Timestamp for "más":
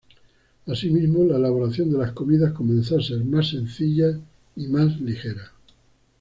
3.23-3.49, 4.65-4.99